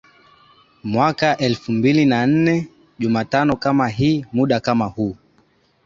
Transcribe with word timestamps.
mwaka 0.83 1.37
elfu 1.37 1.71
mbili 1.71 2.05
na 2.05 2.27
nne 2.27 2.67
jumatano 2.99 3.55
kama 3.55 3.87
hii 3.89 4.25
muda 4.33 4.59
kama 4.59 4.85
huu 4.85 5.15